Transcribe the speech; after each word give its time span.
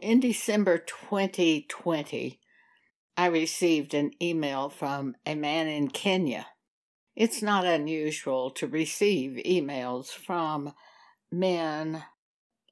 In 0.00 0.20
December 0.20 0.78
2020, 0.78 2.38
I 3.16 3.26
received 3.26 3.94
an 3.94 4.12
email 4.22 4.68
from 4.68 5.16
a 5.26 5.34
man 5.34 5.66
in 5.66 5.88
Kenya. 5.88 6.46
It's 7.16 7.42
not 7.42 7.66
unusual 7.66 8.52
to 8.52 8.68
receive 8.68 9.44
emails 9.44 10.06
from 10.06 10.72
men 11.32 12.04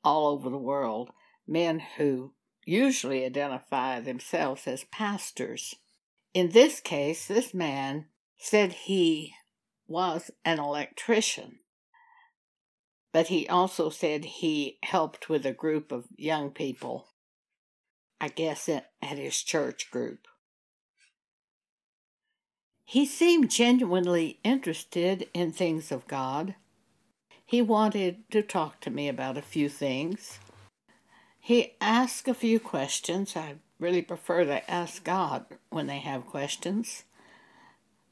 all 0.04 0.28
over 0.28 0.48
the 0.48 0.56
world, 0.56 1.10
men 1.48 1.80
who 1.96 2.32
usually 2.64 3.24
identify 3.24 3.98
themselves 3.98 4.68
as 4.68 4.84
pastors. 4.84 5.74
In 6.32 6.50
this 6.50 6.78
case, 6.78 7.26
this 7.26 7.52
man 7.52 8.06
said 8.38 8.72
he 8.72 9.34
was 9.88 10.30
an 10.44 10.60
electrician, 10.60 11.58
but 13.12 13.26
he 13.26 13.48
also 13.48 13.90
said 13.90 14.24
he 14.24 14.78
helped 14.84 15.28
with 15.28 15.44
a 15.44 15.52
group 15.52 15.90
of 15.90 16.04
young 16.16 16.52
people, 16.52 17.08
I 18.20 18.28
guess 18.28 18.68
at 18.68 18.86
his 19.02 19.42
church 19.42 19.90
group. 19.90 20.26
He 22.84 23.04
seemed 23.04 23.50
genuinely 23.50 24.38
interested 24.44 25.28
in 25.34 25.50
things 25.50 25.90
of 25.90 26.06
God. 26.06 26.54
He 27.44 27.60
wanted 27.60 28.30
to 28.30 28.42
talk 28.42 28.80
to 28.80 28.90
me 28.90 29.08
about 29.08 29.36
a 29.36 29.42
few 29.42 29.68
things. 29.68 30.38
He 31.40 31.74
asked 31.80 32.28
a 32.28 32.34
few 32.34 32.58
questions. 32.60 33.36
I 33.36 33.56
really 33.78 34.02
prefer 34.02 34.44
to 34.44 34.70
ask 34.70 35.04
God 35.04 35.46
when 35.68 35.86
they 35.86 35.98
have 35.98 36.26
questions. 36.26 37.04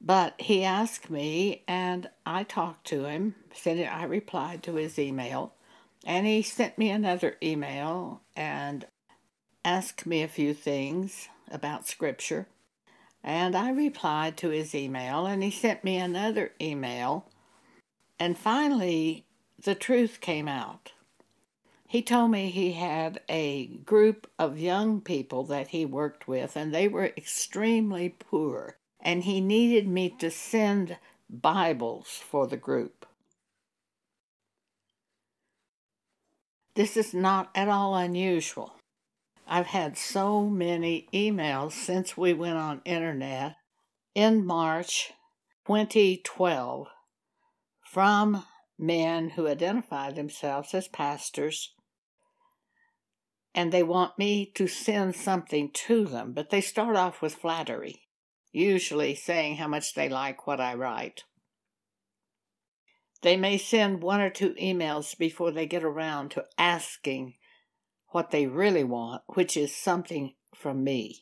But 0.00 0.34
he 0.38 0.64
asked 0.64 1.08
me, 1.08 1.62
and 1.66 2.10
I 2.26 2.42
talked 2.42 2.86
to 2.88 3.04
him. 3.04 3.36
I 3.66 4.04
replied 4.04 4.62
to 4.64 4.74
his 4.74 4.98
email, 4.98 5.54
and 6.04 6.26
he 6.26 6.42
sent 6.42 6.76
me 6.76 6.90
another 6.90 7.36
email 7.42 8.22
and 8.36 8.86
asked 9.64 10.06
me 10.06 10.22
a 10.22 10.28
few 10.28 10.54
things 10.54 11.28
about 11.50 11.88
Scripture. 11.88 12.46
And 13.22 13.56
I 13.56 13.70
replied 13.70 14.36
to 14.38 14.50
his 14.50 14.74
email, 14.74 15.24
and 15.24 15.42
he 15.42 15.50
sent 15.50 15.82
me 15.82 15.96
another 15.96 16.52
email. 16.60 17.26
And 18.18 18.36
finally, 18.36 19.24
the 19.62 19.74
truth 19.74 20.20
came 20.20 20.46
out. 20.46 20.92
He 21.88 22.02
told 22.02 22.32
me 22.32 22.50
he 22.50 22.72
had 22.72 23.20
a 23.28 23.66
group 23.66 24.28
of 24.38 24.58
young 24.58 25.00
people 25.00 25.44
that 25.44 25.68
he 25.68 25.86
worked 25.86 26.28
with, 26.28 26.56
and 26.56 26.74
they 26.74 26.88
were 26.88 27.12
extremely 27.16 28.08
poor, 28.10 28.76
and 29.00 29.24
he 29.24 29.40
needed 29.40 29.86
me 29.86 30.10
to 30.18 30.30
send 30.30 30.98
Bibles 31.30 32.08
for 32.08 32.46
the 32.46 32.56
group. 32.56 33.06
This 36.74 36.96
is 36.96 37.14
not 37.14 37.50
at 37.54 37.68
all 37.68 37.94
unusual. 37.94 38.74
I've 39.46 39.66
had 39.66 39.98
so 39.98 40.48
many 40.48 41.06
emails 41.12 41.72
since 41.72 42.16
we 42.16 42.32
went 42.32 42.56
on 42.56 42.80
internet 42.84 43.56
in 44.14 44.44
March 44.44 45.12
2012 45.66 46.86
from 47.84 48.44
men 48.78 49.30
who 49.30 49.46
identify 49.46 50.10
themselves 50.10 50.74
as 50.74 50.88
pastors 50.88 51.74
and 53.54 53.70
they 53.70 53.82
want 53.82 54.18
me 54.18 54.50
to 54.56 54.66
send 54.66 55.14
something 55.14 55.70
to 55.72 56.06
them, 56.06 56.32
but 56.32 56.50
they 56.50 56.60
start 56.60 56.96
off 56.96 57.22
with 57.22 57.36
flattery, 57.36 58.02
usually 58.50 59.14
saying 59.14 59.56
how 59.56 59.68
much 59.68 59.94
they 59.94 60.08
like 60.08 60.46
what 60.46 60.60
I 60.60 60.74
write. 60.74 61.22
They 63.22 63.36
may 63.36 63.56
send 63.56 64.02
one 64.02 64.20
or 64.20 64.28
two 64.28 64.54
emails 64.54 65.16
before 65.16 65.52
they 65.52 65.66
get 65.66 65.84
around 65.84 66.32
to 66.32 66.44
asking 66.58 67.34
what 68.14 68.30
they 68.30 68.46
really 68.46 68.84
want, 68.84 69.20
which 69.26 69.56
is 69.56 69.74
something 69.74 70.32
from 70.54 70.84
me 70.84 71.20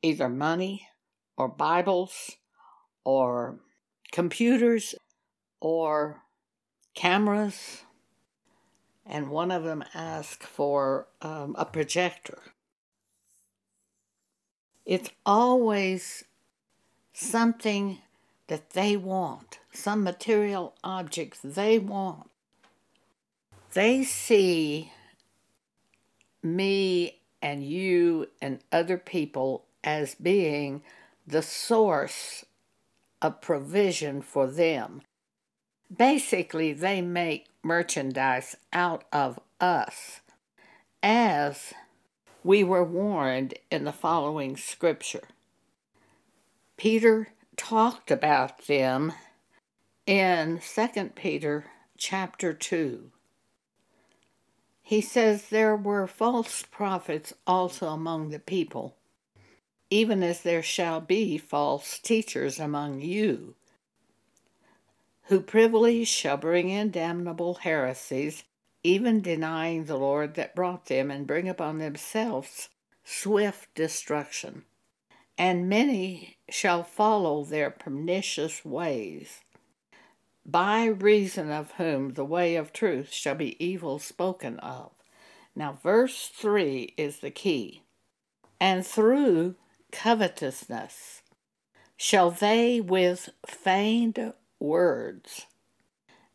either 0.00 0.26
money 0.26 0.88
or 1.36 1.48
Bibles 1.48 2.36
or 3.04 3.60
computers 4.10 4.94
or 5.60 6.22
cameras. 6.94 7.82
And 9.04 9.28
one 9.28 9.50
of 9.50 9.64
them 9.64 9.84
asked 9.92 10.44
for 10.44 11.08
um, 11.20 11.54
a 11.58 11.66
projector. 11.66 12.40
It's 14.86 15.10
always 15.26 16.24
something 17.12 17.98
that 18.46 18.70
they 18.70 18.96
want, 18.96 19.58
some 19.72 20.02
material 20.02 20.74
object 20.82 21.40
they 21.44 21.78
want. 21.78 22.30
They 23.74 24.04
see 24.04 24.92
me 26.46 27.20
and 27.42 27.64
you 27.64 28.28
and 28.40 28.60
other 28.72 28.96
people 28.96 29.66
as 29.84 30.14
being 30.14 30.82
the 31.26 31.42
source 31.42 32.44
of 33.20 33.40
provision 33.40 34.22
for 34.22 34.46
them. 34.46 35.02
Basically, 35.94 36.72
they 36.72 37.00
make 37.00 37.46
merchandise 37.62 38.56
out 38.72 39.04
of 39.12 39.38
us, 39.60 40.20
as 41.02 41.72
we 42.42 42.62
were 42.62 42.84
warned 42.84 43.54
in 43.70 43.84
the 43.84 43.92
following 43.92 44.56
scripture. 44.56 45.28
Peter 46.76 47.28
talked 47.56 48.10
about 48.10 48.66
them 48.66 49.12
in 50.06 50.60
2 50.60 51.10
Peter 51.14 51.66
chapter 51.96 52.52
2. 52.52 53.10
He 54.88 55.00
says 55.00 55.48
there 55.48 55.74
were 55.74 56.06
false 56.06 56.62
prophets 56.62 57.34
also 57.44 57.88
among 57.88 58.30
the 58.30 58.38
people, 58.38 58.94
even 59.90 60.22
as 60.22 60.42
there 60.42 60.62
shall 60.62 61.00
be 61.00 61.38
false 61.38 61.98
teachers 61.98 62.60
among 62.60 63.00
you, 63.00 63.56
who 65.24 65.40
privily 65.40 66.04
shall 66.04 66.36
bring 66.36 66.68
in 66.68 66.92
damnable 66.92 67.54
heresies, 67.54 68.44
even 68.84 69.22
denying 69.22 69.86
the 69.86 69.96
Lord 69.96 70.36
that 70.36 70.54
brought 70.54 70.86
them, 70.86 71.10
and 71.10 71.26
bring 71.26 71.48
upon 71.48 71.78
themselves 71.78 72.68
swift 73.02 73.74
destruction. 73.74 74.66
And 75.36 75.68
many 75.68 76.36
shall 76.48 76.84
follow 76.84 77.42
their 77.42 77.72
pernicious 77.72 78.64
ways 78.64 79.40
by 80.46 80.84
reason 80.86 81.50
of 81.50 81.72
whom 81.72 82.14
the 82.14 82.24
way 82.24 82.54
of 82.54 82.72
truth 82.72 83.12
shall 83.12 83.34
be 83.34 83.62
evil 83.64 83.98
spoken 83.98 84.58
of. 84.60 84.92
Now, 85.56 85.78
verse 85.82 86.28
3 86.28 86.94
is 86.96 87.18
the 87.18 87.30
key. 87.30 87.82
And 88.60 88.86
through 88.86 89.56
covetousness 89.90 91.22
shall 91.96 92.30
they 92.30 92.80
with 92.80 93.30
feigned 93.46 94.32
words 94.60 95.46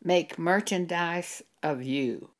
make 0.04 0.38
merchandise 0.38 1.42
of 1.62 1.82
you. 1.82 2.30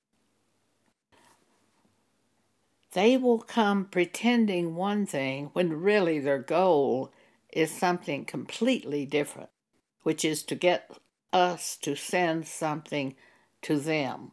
They 2.93 3.17
will 3.17 3.39
come 3.39 3.87
pretending 3.87 4.75
one 4.75 5.07
thing 5.07 5.51
when 5.55 5.81
really 5.81 6.19
their 6.19 6.39
goal 6.39 7.13
is 7.51 7.71
something 7.71 8.25
completely 8.25 9.07
different, 9.07 9.49
which 10.03 10.25
is 10.25 10.43
to 10.45 10.55
get 10.55 10.91
us 11.33 11.77
to 11.79 11.95
send 11.95 12.47
something 12.47 13.15
to 13.63 13.79
them. 13.79 14.33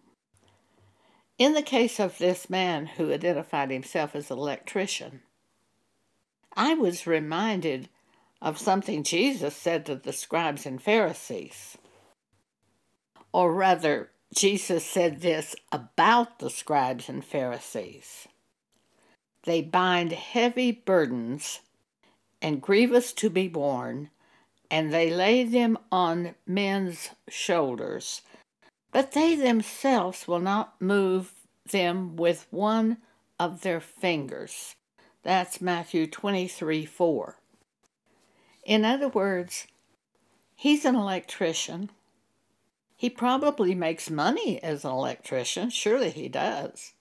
In 1.38 1.54
the 1.54 1.62
case 1.62 2.00
of 2.00 2.18
this 2.18 2.50
man 2.50 2.86
who 2.86 3.14
identified 3.14 3.72
himself 3.72 4.16
as 4.16 4.30
an 4.30 4.38
electrician, 4.38 5.22
I 6.56 6.74
was 6.74 7.08
reminded 7.08 7.90
of 8.42 8.58
something 8.58 9.04
Jesus 9.04 9.56
said 9.56 9.86
to 9.86 9.96
the 9.96 10.14
scribes 10.14 10.66
and 10.66 10.82
Pharisees. 10.82 11.78
Or 13.32 13.54
rather, 13.54 14.12
Jesus 14.34 14.86
said 14.86 15.22
this 15.22 15.56
about 15.72 16.40
the 16.40 16.50
scribes 16.50 17.09
and 17.09 17.23
Pharisees. 17.23 18.28
They 19.44 19.62
bind 19.62 20.12
heavy 20.12 20.72
burdens 20.72 21.62
and 22.41 22.62
grievous 22.62 23.14
to 23.14 23.29
be 23.29 23.47
borne, 23.47 24.09
and 24.72 24.94
they 24.94 25.10
lay 25.10 25.44
them 25.44 25.78
on 25.92 26.36
men's 26.46 27.10
shoulders, 27.28 28.22
but 28.92 29.12
they 29.14 29.36
themselves 29.36 30.28
will 30.28 30.40
not 30.40 30.80
move 30.82 31.32
them 31.72 32.16
with 32.16 32.48
one 32.52 32.98
of 33.40 33.62
their 33.62 33.80
fingers. 33.80 34.76
That's 35.24 35.62
Matthew 35.62 36.08
23 36.08 36.86
4. 36.86 37.36
In 38.66 38.86
other 38.86 39.08
words, 39.08 39.68
he's 40.56 40.86
an 40.86 40.96
electrician. 40.96 41.90
He 42.96 43.10
probably 43.10 43.74
makes 43.74 44.10
money 44.10 44.62
as 44.62 44.84
an 44.84 44.92
electrician. 44.92 45.70
Surely 45.70 46.10
he 46.10 46.28
does. 46.28 46.94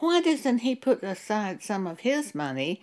Why 0.00 0.20
doesn't 0.20 0.58
he 0.58 0.74
put 0.74 1.02
aside 1.02 1.62
some 1.62 1.86
of 1.86 2.00
his 2.00 2.34
money 2.34 2.82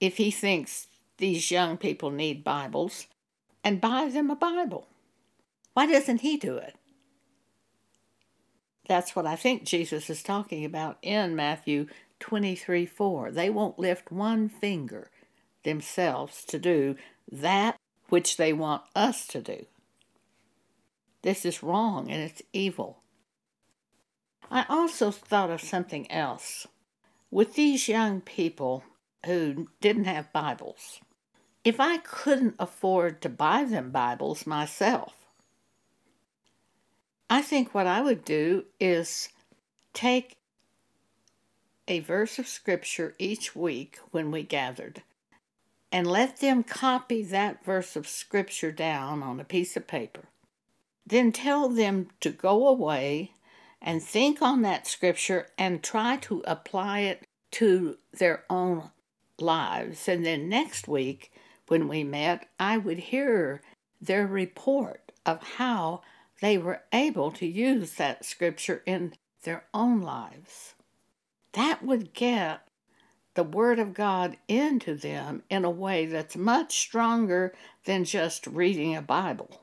if 0.00 0.18
he 0.18 0.30
thinks 0.30 0.88
these 1.16 1.50
young 1.50 1.78
people 1.78 2.10
need 2.10 2.44
Bibles 2.44 3.06
and 3.66 3.80
buy 3.80 4.08
them 4.08 4.30
a 4.30 4.36
Bible. 4.36 4.86
Why 5.74 5.88
doesn't 5.88 6.20
he 6.20 6.36
do 6.36 6.56
it? 6.56 6.76
That's 8.86 9.16
what 9.16 9.26
I 9.26 9.34
think 9.34 9.64
Jesus 9.64 10.08
is 10.08 10.22
talking 10.22 10.64
about 10.64 10.98
in 11.02 11.34
Matthew 11.34 11.88
23 12.20 12.86
4. 12.86 13.32
They 13.32 13.50
won't 13.50 13.76
lift 13.76 14.12
one 14.12 14.48
finger 14.48 15.10
themselves 15.64 16.44
to 16.44 16.60
do 16.60 16.94
that 17.32 17.76
which 18.08 18.36
they 18.36 18.52
want 18.52 18.82
us 18.94 19.26
to 19.26 19.42
do. 19.42 19.66
This 21.22 21.44
is 21.44 21.64
wrong 21.64 22.08
and 22.08 22.22
it's 22.22 22.42
evil. 22.52 23.02
I 24.48 24.64
also 24.68 25.10
thought 25.10 25.50
of 25.50 25.60
something 25.60 26.08
else. 26.08 26.68
With 27.32 27.54
these 27.54 27.88
young 27.88 28.20
people 28.20 28.84
who 29.24 29.66
didn't 29.80 30.04
have 30.04 30.32
Bibles, 30.32 31.00
if 31.66 31.80
I 31.80 31.96
couldn't 31.96 32.54
afford 32.60 33.20
to 33.20 33.28
buy 33.28 33.64
them 33.64 33.90
Bibles 33.90 34.46
myself, 34.46 35.14
I 37.28 37.42
think 37.42 37.74
what 37.74 37.88
I 37.88 38.02
would 38.02 38.24
do 38.24 38.66
is 38.78 39.30
take 39.92 40.36
a 41.88 41.98
verse 41.98 42.38
of 42.38 42.46
Scripture 42.46 43.16
each 43.18 43.56
week 43.56 43.98
when 44.12 44.30
we 44.30 44.44
gathered 44.44 45.02
and 45.90 46.06
let 46.06 46.36
them 46.36 46.62
copy 46.62 47.24
that 47.24 47.64
verse 47.64 47.96
of 47.96 48.06
Scripture 48.06 48.70
down 48.70 49.24
on 49.24 49.40
a 49.40 49.44
piece 49.44 49.76
of 49.76 49.88
paper. 49.88 50.28
Then 51.04 51.32
tell 51.32 51.68
them 51.68 52.10
to 52.20 52.30
go 52.30 52.68
away 52.68 53.32
and 53.82 54.00
think 54.00 54.40
on 54.40 54.62
that 54.62 54.86
Scripture 54.86 55.48
and 55.58 55.82
try 55.82 56.18
to 56.18 56.44
apply 56.46 57.00
it 57.00 57.26
to 57.50 57.98
their 58.16 58.44
own 58.48 58.90
lives. 59.40 60.06
And 60.06 60.24
then 60.24 60.48
next 60.48 60.86
week, 60.86 61.32
when 61.68 61.88
we 61.88 62.04
met, 62.04 62.48
I 62.58 62.78
would 62.78 62.98
hear 62.98 63.62
their 64.00 64.26
report 64.26 65.12
of 65.24 65.42
how 65.42 66.02
they 66.40 66.58
were 66.58 66.82
able 66.92 67.30
to 67.32 67.46
use 67.46 67.94
that 67.94 68.24
scripture 68.24 68.82
in 68.86 69.14
their 69.42 69.64
own 69.72 70.00
lives. 70.00 70.74
That 71.52 71.82
would 71.82 72.12
get 72.12 72.68
the 73.34 73.44
Word 73.44 73.78
of 73.78 73.94
God 73.94 74.36
into 74.48 74.94
them 74.94 75.42
in 75.50 75.64
a 75.64 75.70
way 75.70 76.06
that's 76.06 76.36
much 76.36 76.78
stronger 76.78 77.54
than 77.84 78.04
just 78.04 78.46
reading 78.46 78.96
a 78.96 79.02
Bible. 79.02 79.62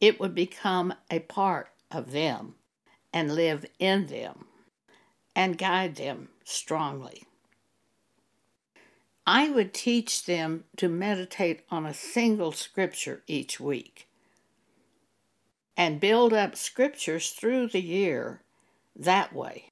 It 0.00 0.20
would 0.20 0.34
become 0.34 0.94
a 1.10 1.20
part 1.20 1.70
of 1.90 2.12
them 2.12 2.54
and 3.12 3.34
live 3.34 3.66
in 3.78 4.06
them 4.06 4.46
and 5.34 5.58
guide 5.58 5.96
them 5.96 6.28
strongly. 6.44 7.27
I 9.30 9.50
would 9.50 9.74
teach 9.74 10.24
them 10.24 10.64
to 10.78 10.88
meditate 10.88 11.60
on 11.70 11.84
a 11.84 11.92
single 11.92 12.50
scripture 12.50 13.24
each 13.26 13.60
week 13.60 14.08
and 15.76 16.00
build 16.00 16.32
up 16.32 16.56
scriptures 16.56 17.32
through 17.32 17.68
the 17.68 17.82
year 17.82 18.40
that 18.96 19.34
way. 19.34 19.66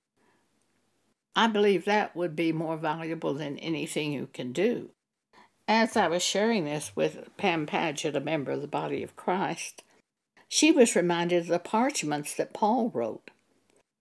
I 1.35 1.47
believe 1.47 1.87
that 1.87 2.14
would 2.14 2.37
be 2.37 2.53
more 2.53 2.76
valuable 2.76 3.32
than 3.32 3.58
anything 3.61 4.12
you 4.12 4.29
can 4.31 4.53
do. 4.53 4.91
As 5.67 5.97
I 5.97 6.06
was 6.09 6.23
sharing 6.23 6.67
this 6.67 6.94
with 6.94 7.35
Pam 7.38 7.64
Paget, 7.64 8.14
a 8.14 8.20
member 8.20 8.50
of 8.50 8.61
the 8.61 8.69
Body 8.69 9.02
of 9.02 9.17
Christ, 9.17 9.82
she 10.49 10.70
was 10.70 10.94
reminded 10.94 11.44
of 11.44 11.47
the 11.47 11.59
parchments 11.59 12.35
that 12.35 12.52
Paul 12.52 12.91
wrote. 12.93 13.31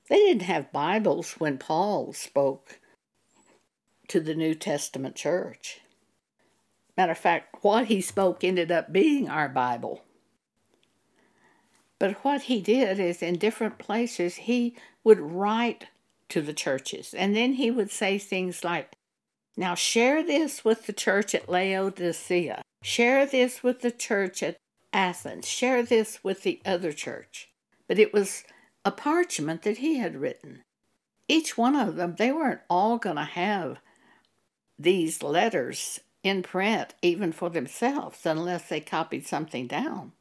They 0.09 0.17
didn't 0.17 0.41
have 0.41 0.73
Bibles 0.73 1.35
when 1.39 1.57
Paul 1.57 2.11
spoke 2.11 2.81
to 4.07 4.19
the 4.19 4.35
New 4.35 4.55
Testament 4.55 5.15
church. 5.15 5.81
Matter 6.97 7.11
of 7.11 7.17
fact, 7.17 7.57
what 7.61 7.85
he 7.85 8.01
spoke 8.01 8.43
ended 8.43 8.71
up 8.71 8.93
being 8.93 9.29
our 9.29 9.49
Bible. 9.49 10.03
But 11.99 12.23
what 12.23 12.43
he 12.43 12.61
did 12.61 12.99
is 12.99 13.21
in 13.21 13.37
different 13.37 13.77
places, 13.77 14.35
he 14.35 14.75
would 15.03 15.19
write 15.19 15.87
to 16.29 16.41
the 16.41 16.53
churches. 16.53 17.13
And 17.13 17.35
then 17.35 17.53
he 17.53 17.71
would 17.71 17.91
say 17.91 18.17
things 18.17 18.63
like, 18.63 18.93
Now 19.55 19.75
share 19.75 20.23
this 20.23 20.65
with 20.65 20.85
the 20.85 20.93
church 20.93 21.33
at 21.35 21.49
Laodicea. 21.49 22.61
Share 22.81 23.25
this 23.25 23.63
with 23.63 23.81
the 23.81 23.91
church 23.91 24.43
at 24.43 24.57
Athens. 24.93 25.47
Share 25.47 25.83
this 25.83 26.23
with 26.23 26.43
the 26.43 26.61
other 26.65 26.91
church. 26.91 27.49
But 27.87 27.99
it 27.99 28.13
was 28.13 28.43
a 28.83 28.91
parchment 28.91 29.63
that 29.63 29.77
he 29.77 29.97
had 29.97 30.15
written. 30.15 30.63
Each 31.27 31.57
one 31.57 31.75
of 31.75 31.95
them, 31.95 32.15
they 32.17 32.31
weren't 32.31 32.61
all 32.69 32.97
going 32.97 33.15
to 33.15 33.23
have 33.23 33.79
these 34.77 35.23
letters 35.23 35.99
in 36.23 36.41
print 36.43 36.93
even 37.01 37.31
for 37.31 37.49
themselves 37.49 38.25
unless 38.25 38.67
they 38.67 38.79
copied 38.79 39.27
something 39.27 39.67
down. 39.67 40.11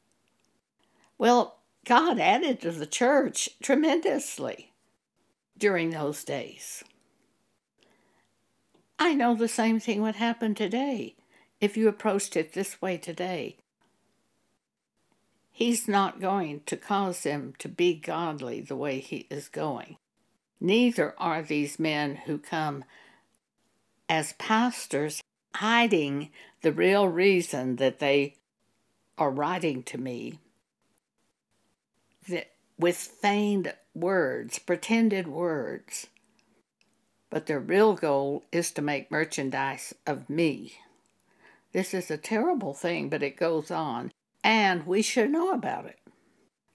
Well, 1.18 1.58
God 1.84 2.18
added 2.18 2.60
to 2.60 2.72
the 2.72 2.86
church 2.86 3.48
tremendously 3.62 4.72
during 5.56 5.90
those 5.90 6.24
days. 6.24 6.82
I 8.98 9.14
know 9.14 9.34
the 9.34 9.48
same 9.48 9.80
thing 9.80 10.02
would 10.02 10.16
happen 10.16 10.54
today 10.54 11.14
if 11.60 11.76
you 11.76 11.88
approached 11.88 12.36
it 12.36 12.52
this 12.52 12.80
way 12.80 12.96
today. 12.96 13.56
He's 15.50 15.86
not 15.86 16.20
going 16.20 16.62
to 16.66 16.76
cause 16.76 17.22
them 17.22 17.54
to 17.58 17.68
be 17.68 17.94
godly 17.94 18.60
the 18.60 18.76
way 18.76 18.98
he 18.98 19.26
is 19.30 19.48
going. 19.48 19.96
Neither 20.60 21.14
are 21.18 21.42
these 21.42 21.78
men 21.78 22.16
who 22.26 22.38
come 22.38 22.84
as 24.08 24.34
pastors 24.34 25.22
hiding 25.54 26.30
the 26.62 26.72
real 26.72 27.08
reason 27.08 27.76
that 27.76 27.98
they 27.98 28.34
are 29.16 29.30
writing 29.30 29.82
to 29.82 29.98
me 29.98 30.38
that 32.28 32.50
with 32.78 32.96
feigned 32.96 33.74
words, 33.94 34.58
pretended 34.58 35.28
words. 35.28 36.08
But 37.30 37.46
their 37.46 37.60
real 37.60 37.94
goal 37.94 38.44
is 38.52 38.70
to 38.72 38.82
make 38.82 39.10
merchandise 39.10 39.94
of 40.06 40.28
me. 40.30 40.74
This 41.72 41.94
is 41.94 42.10
a 42.10 42.16
terrible 42.16 42.74
thing, 42.74 43.08
but 43.08 43.22
it 43.22 43.36
goes 43.36 43.70
on, 43.70 44.12
and 44.42 44.86
we 44.86 45.02
should 45.02 45.30
know 45.30 45.50
about 45.50 45.86
it. 45.86 45.98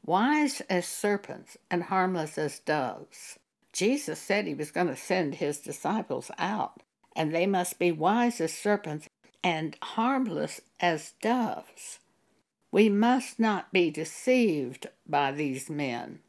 Wise 0.05 0.61
as 0.69 0.87
serpents 0.87 1.57
and 1.69 1.83
harmless 1.83 2.37
as 2.37 2.59
doves. 2.59 3.39
Jesus 3.71 4.19
said 4.19 4.45
he 4.45 4.53
was 4.53 4.71
going 4.71 4.87
to 4.87 4.95
send 4.95 5.35
his 5.35 5.59
disciples 5.59 6.31
out 6.37 6.81
and 7.19 7.35
they 7.35 7.45
must 7.45 7.77
be 7.77 7.91
wise 7.91 8.39
as 8.39 8.53
serpents 8.53 9.09
and 9.43 9.75
harmless 9.81 10.61
as 10.79 11.11
doves. 11.21 11.99
We 12.71 12.87
must 12.87 13.41
not 13.41 13.73
be 13.73 13.91
deceived 13.91 14.87
by 15.05 15.33
these 15.33 15.69
men. 15.69 16.19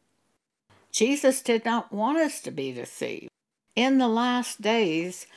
Jesus 0.90 1.42
did 1.42 1.64
not 1.64 1.92
want 1.92 2.18
us 2.18 2.40
to 2.40 2.50
be 2.50 2.72
deceived. 2.72 3.28
In 3.76 3.98
the 3.98 4.08
last 4.08 4.62
days, 4.62 5.28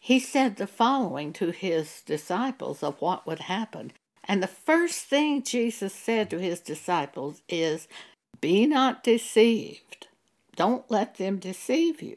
he 0.00 0.18
said 0.18 0.56
the 0.56 0.66
following 0.66 1.32
to 1.34 1.52
his 1.52 2.02
disciples 2.04 2.82
of 2.82 3.00
what 3.00 3.28
would 3.28 3.40
happen. 3.40 3.92
And 4.24 4.42
the 4.42 4.48
first 4.48 5.04
thing 5.04 5.44
Jesus 5.44 5.94
said 5.94 6.30
to 6.30 6.40
his 6.40 6.58
disciples 6.58 7.42
is, 7.48 7.86
Be 8.40 8.66
not 8.66 9.04
deceived. 9.04 10.08
Don't 10.56 10.90
let 10.90 11.14
them 11.14 11.36
deceive 11.38 12.02
you. 12.02 12.16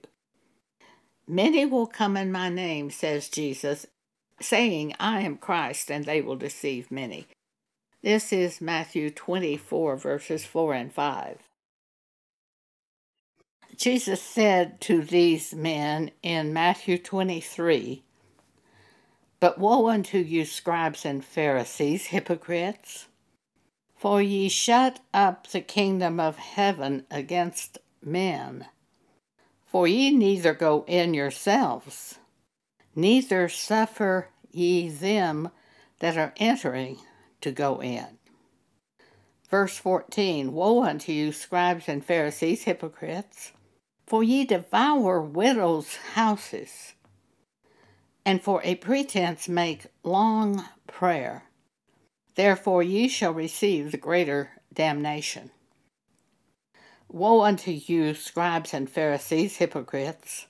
Many 1.28 1.66
will 1.66 1.88
come 1.88 2.18
in 2.18 2.32
my 2.32 2.50
name, 2.50 2.90
says 2.90 3.30
Jesus, 3.30 3.86
saying, 4.40 4.94
I 5.00 5.22
am 5.22 5.38
Christ, 5.38 5.92
and 5.92 6.06
they 6.06 6.22
will 6.22 6.36
deceive 6.36 6.92
many. 6.92 7.28
This 8.02 8.34
is 8.34 8.62
Matthew 8.62 9.12
24, 9.12 9.98
verses 9.98 10.46
4 10.46 10.74
and 10.74 10.94
5. 10.94 11.38
Jesus 13.76 14.22
said 14.22 14.82
to 14.82 15.02
these 15.02 15.54
men 15.54 16.12
in 16.22 16.54
Matthew 16.54 16.98
23, 16.98 18.04
But 19.40 19.58
woe 19.58 19.90
unto 19.90 20.18
you, 20.18 20.46
scribes 20.46 21.06
and 21.06 21.24
Pharisees, 21.24 22.08
hypocrites! 22.08 23.08
For 23.96 24.22
ye 24.22 24.50
shut 24.50 25.00
up 25.14 25.48
the 25.48 25.62
kingdom 25.62 26.20
of 26.20 26.38
heaven 26.38 27.06
against 27.12 27.78
men. 28.04 28.66
For 29.72 29.88
ye 29.88 30.12
neither 30.12 30.54
go 30.54 30.84
in 30.86 31.14
yourselves, 31.14 32.20
neither 32.94 33.48
suffer 33.48 34.28
ye 34.52 34.90
them 34.90 35.50
that 36.00 36.18
are 36.18 36.34
entering 36.36 36.98
to 37.40 37.54
go 37.54 37.82
in. 37.82 38.18
Verse 39.50 39.78
14 39.78 40.52
Woe 40.52 40.84
unto 40.84 41.14
you, 41.14 41.32
scribes 41.32 41.88
and 41.88 42.04
Pharisees, 42.04 42.64
hypocrites! 42.64 43.54
For 44.06 44.26
ye 44.26 44.44
devour 44.44 45.22
widows' 45.22 45.96
houses, 46.16 46.92
and 48.26 48.44
for 48.44 48.62
a 48.66 48.76
pretense 48.76 49.48
make 49.48 49.86
long 50.04 50.66
prayer. 50.86 51.46
Therefore 52.36 52.84
ye 52.84 53.08
shall 53.08 53.32
receive 53.32 53.94
the 53.94 53.98
greater 53.98 54.50
damnation. 54.74 55.52
Woe 57.14 57.42
unto 57.42 57.72
you, 57.72 58.14
scribes 58.14 58.74
and 58.74 58.90
Pharisees, 58.90 59.58
hypocrites! 59.58 60.48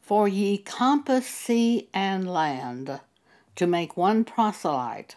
For 0.00 0.26
ye 0.26 0.58
compass 0.58 1.24
sea 1.28 1.88
and 1.94 2.28
land 2.28 3.00
to 3.54 3.66
make 3.68 3.96
one 3.96 4.24
proselyte, 4.24 5.14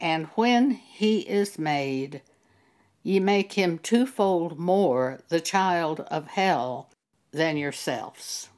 and 0.00 0.26
when 0.34 0.72
he 0.72 1.20
is 1.20 1.60
made, 1.60 2.22
ye 3.04 3.20
make 3.20 3.52
him 3.52 3.78
twofold 3.78 4.58
more 4.58 5.20
the 5.28 5.40
child 5.40 6.00
of 6.00 6.26
hell 6.26 6.90
than 7.30 7.56
yourselves. 7.56 8.48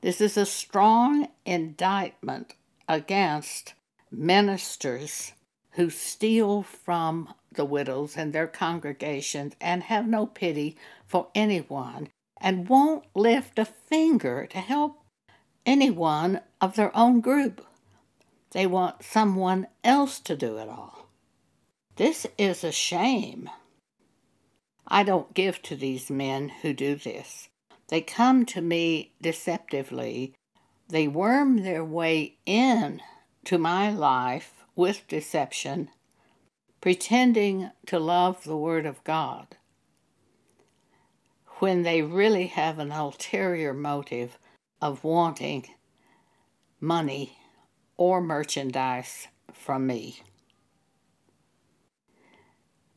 This 0.00 0.20
is 0.20 0.36
a 0.36 0.46
strong 0.46 1.26
indictment 1.44 2.54
against 2.88 3.74
ministers 4.12 5.32
who 5.72 5.90
steal 5.90 6.62
from 6.62 7.34
the 7.52 7.64
widows 7.64 8.16
and 8.16 8.32
their 8.32 8.46
congregations 8.46 9.54
and 9.60 9.84
have 9.84 10.06
no 10.06 10.26
pity 10.26 10.76
for 11.06 11.28
anyone 11.34 12.08
and 12.40 12.68
won't 12.68 13.04
lift 13.14 13.58
a 13.58 13.64
finger 13.64 14.46
to 14.46 14.58
help 14.58 15.02
anyone 15.66 16.40
of 16.60 16.76
their 16.76 16.96
own 16.96 17.20
group. 17.20 17.64
They 18.52 18.66
want 18.66 19.02
someone 19.02 19.66
else 19.84 20.20
to 20.20 20.36
do 20.36 20.56
it 20.58 20.68
all. 20.68 21.08
This 21.96 22.26
is 22.38 22.64
a 22.64 22.72
shame. 22.72 23.50
I 24.86 25.02
don't 25.02 25.34
give 25.34 25.60
to 25.62 25.76
these 25.76 26.10
men 26.10 26.48
who 26.48 26.72
do 26.72 26.94
this. 26.94 27.48
They 27.88 28.00
come 28.00 28.46
to 28.46 28.60
me 28.60 29.12
deceptively. 29.20 30.34
They 30.88 31.08
worm 31.08 31.62
their 31.62 31.84
way 31.84 32.38
in 32.46 33.02
to 33.44 33.58
my 33.58 33.90
life 33.90 34.64
with 34.74 35.06
deception, 35.08 35.90
pretending 36.88 37.70
to 37.84 37.98
love 37.98 38.44
the 38.44 38.56
Word 38.56 38.86
of 38.86 39.04
God 39.04 39.58
when 41.58 41.82
they 41.82 42.00
really 42.00 42.46
have 42.46 42.78
an 42.78 42.90
ulterior 42.90 43.74
motive 43.74 44.38
of 44.80 45.04
wanting 45.04 45.66
money 46.80 47.36
or 47.98 48.22
merchandise 48.22 49.28
from 49.52 49.86
me. 49.86 50.22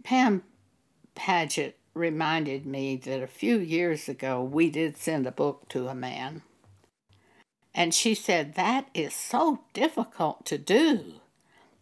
Pam 0.05 0.43
Paget 1.13 1.77
reminded 1.93 2.65
me 2.65 2.95
that 2.95 3.21
a 3.21 3.27
few 3.27 3.57
years 3.57 4.07
ago 4.07 4.41
we 4.41 4.69
did 4.69 4.95
send 4.95 5.27
a 5.27 5.33
book 5.33 5.67
to 5.67 5.89
a 5.89 5.93
man. 5.93 6.43
And 7.75 7.93
she 7.93 8.15
said 8.15 8.55
that 8.55 8.87
is 8.93 9.13
so 9.13 9.59
difficult 9.73 10.45
to 10.45 10.57
do 10.57 11.20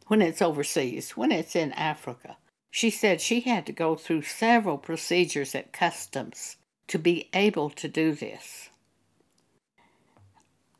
when 0.09 0.23
it's 0.23 0.41
overseas, 0.41 1.11
when 1.11 1.31
it's 1.31 1.55
in 1.55 1.71
Africa. 1.73 2.35
She 2.71 2.89
said 2.89 3.21
she 3.21 3.41
had 3.41 3.65
to 3.67 3.71
go 3.71 3.95
through 3.95 4.23
several 4.23 4.79
procedures 4.79 5.53
at 5.53 5.71
customs 5.71 6.57
to 6.87 6.97
be 6.97 7.29
able 7.33 7.69
to 7.69 7.87
do 7.87 8.13
this. 8.13 8.69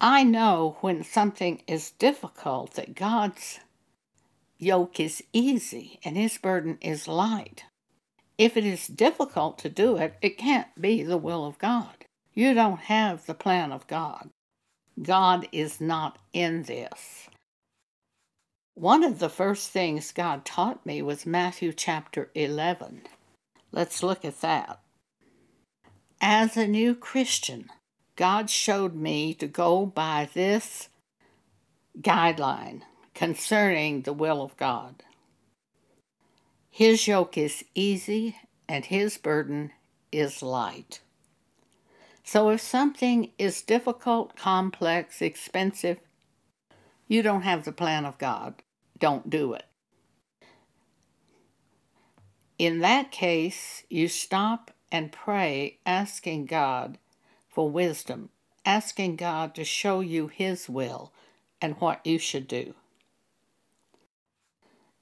I 0.02 0.24
know 0.24 0.78
when 0.82 1.04
something 1.04 1.62
is 1.68 1.92
difficult 1.92 2.74
that 2.74 2.96
God's 2.96 3.60
yoke 4.58 5.00
is 5.00 5.24
easy 5.32 6.00
and 6.04 6.18
his 6.18 6.40
burden 6.40 6.80
is 6.82 7.08
light. 7.08 7.66
If 8.38 8.58
it 8.58 8.66
is 8.66 8.88
difficult 8.88 9.60
to 9.60 9.70
do 9.70 9.98
it, 9.98 10.16
it 10.22 10.40
can't 10.40 10.70
be 10.80 11.04
the 11.04 11.18
will 11.18 11.46
of 11.46 11.60
God. 11.60 12.06
You 12.34 12.56
don't 12.56 12.80
have 12.80 13.28
the 13.28 13.36
plan 13.36 13.72
of 13.72 13.86
God. 13.86 14.30
God 15.00 15.48
is 15.52 15.80
not 15.80 16.18
in 16.34 16.64
this. 16.64 17.29
One 18.80 19.04
of 19.04 19.20
the 19.20 19.28
first 19.28 19.72
things 19.72 20.14
God 20.14 20.46
taught 20.46 20.86
me 20.86 21.02
was 21.02 21.26
Matthew 21.26 21.74
chapter 21.74 22.32
11. 22.34 23.02
Let's 23.74 24.02
look 24.02 24.24
at 24.24 24.40
that. 24.40 24.80
As 26.22 26.56
a 26.56 26.66
new 26.66 26.96
Christian, 26.96 27.70
God 28.16 28.50
showed 28.50 28.96
me 28.96 29.34
to 29.34 29.48
go 29.48 29.86
by 29.86 30.30
this 30.34 30.88
guideline 32.00 32.84
concerning 33.14 34.04
the 34.04 34.14
will 34.14 34.42
of 34.42 34.56
God. 34.56 35.04
His 36.70 37.06
yoke 37.06 37.38
is 37.38 37.66
easy 37.76 38.38
and 38.70 38.86
his 38.86 39.18
burden 39.18 39.72
is 40.10 40.42
light. 40.42 41.02
So 42.24 42.50
if 42.50 42.62
something 42.62 43.34
is 43.38 43.62
difficult, 43.62 44.38
complex, 44.38 45.22
expensive, 45.22 45.98
you 47.10 47.22
don't 47.22 47.42
have 47.42 47.66
the 47.66 47.74
plan 47.74 48.06
of 48.06 48.18
God. 48.18 48.64
Don't 49.00 49.30
do 49.30 49.54
it. 49.54 49.66
In 52.58 52.80
that 52.80 53.12
case, 53.12 53.84
you 53.90 54.10
stop 54.10 54.72
and 54.92 55.12
pray, 55.12 55.80
asking 55.86 56.46
God 56.46 56.98
for 57.48 57.70
wisdom, 57.70 58.30
asking 58.66 59.16
God 59.16 59.56
to 59.56 59.64
show 59.64 60.02
you 60.02 60.28
His 60.28 60.68
will 60.68 61.14
and 61.62 61.76
what 61.80 62.06
you 62.06 62.20
should 62.20 62.48
do. 62.48 62.74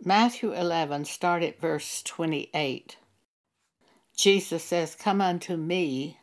Matthew 0.04 0.54
11, 0.54 1.06
start 1.06 1.42
at 1.42 1.60
verse 1.60 2.04
28. 2.04 2.98
Jesus 4.16 4.64
says, 4.64 4.96
Come 4.96 5.22
unto 5.22 5.58
me, 5.58 6.20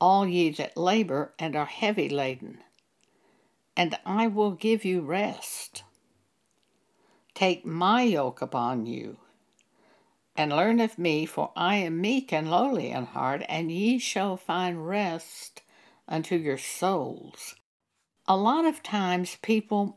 all 0.00 0.26
ye 0.26 0.50
that 0.50 0.76
labor 0.76 1.34
and 1.38 1.54
are 1.54 1.66
heavy 1.66 2.08
laden, 2.08 2.58
and 3.76 3.98
I 4.06 4.26
will 4.26 4.52
give 4.52 4.84
you 4.84 5.02
rest. 5.02 5.82
Take 7.40 7.64
my 7.64 8.02
yoke 8.02 8.42
upon 8.42 8.84
you 8.84 9.16
and 10.36 10.52
learn 10.52 10.78
of 10.78 10.98
me, 10.98 11.24
for 11.24 11.52
I 11.56 11.76
am 11.76 11.98
meek 11.98 12.34
and 12.34 12.50
lowly 12.50 12.90
in 12.90 13.06
heart, 13.06 13.44
and 13.48 13.72
ye 13.72 13.98
shall 13.98 14.36
find 14.36 14.86
rest 14.86 15.62
unto 16.06 16.36
your 16.36 16.58
souls. 16.58 17.54
A 18.28 18.36
lot 18.36 18.66
of 18.66 18.82
times 18.82 19.38
people 19.40 19.96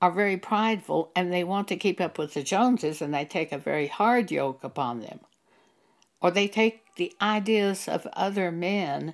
are 0.00 0.10
very 0.10 0.38
prideful 0.38 1.12
and 1.14 1.30
they 1.30 1.44
want 1.44 1.68
to 1.68 1.76
keep 1.76 2.00
up 2.00 2.16
with 2.16 2.32
the 2.32 2.42
Joneses 2.42 3.02
and 3.02 3.12
they 3.12 3.26
take 3.26 3.52
a 3.52 3.58
very 3.58 3.88
hard 3.88 4.30
yoke 4.30 4.64
upon 4.64 5.00
them. 5.00 5.20
Or 6.22 6.30
they 6.30 6.48
take 6.48 6.94
the 6.96 7.12
ideas 7.20 7.86
of 7.86 8.06
other 8.14 8.50
men 8.50 9.12